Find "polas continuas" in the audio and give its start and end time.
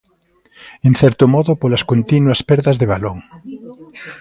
1.61-2.39